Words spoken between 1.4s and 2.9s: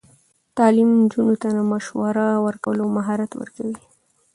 ته د مشاوره ورکولو